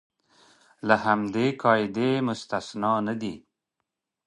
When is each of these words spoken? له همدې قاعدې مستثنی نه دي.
له 0.87 0.95
همدې 1.05 1.47
قاعدې 1.63 2.09
مستثنی 2.27 2.93
نه 3.07 3.13
دي. 3.21 3.35